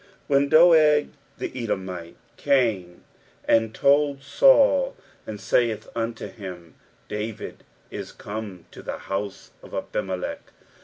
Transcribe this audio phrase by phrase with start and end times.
[0.25, 3.03] When ttaeg the Edotoite came
[3.45, 4.95] and told Saul,
[5.27, 6.73] and aaith nnto him,
[7.07, 10.39] David is come to the hooiie of Ahimalecb.